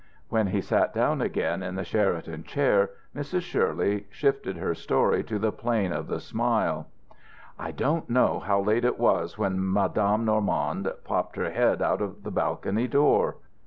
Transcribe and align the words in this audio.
When 0.29 0.47
he 0.47 0.61
sat 0.61 0.95
down 0.95 1.21
again 1.21 1.61
in 1.61 1.75
the 1.75 1.83
Sheraton 1.83 2.43
chair 2.43 2.89
Mrs. 3.15 3.41
Shirley 3.41 4.07
shifted 4.09 4.57
her 4.57 4.73
story 4.73 5.23
to 5.25 5.37
the 5.37 5.51
plane 5.51 5.91
of 5.93 6.07
the 6.07 6.19
smile. 6.19 6.87
"I 7.59 7.69
don't 7.69 8.09
know 8.09 8.39
how 8.39 8.59
late 8.63 8.83
it 8.83 8.97
was 8.97 9.37
when 9.37 9.59
Madame 9.71 10.25
Normand 10.25 10.91
popped 11.03 11.35
her 11.35 11.51
head 11.51 11.83
out 11.83 12.01
of 12.01 12.23
the 12.23 12.31
balcony 12.31 12.87
door." 12.87 13.35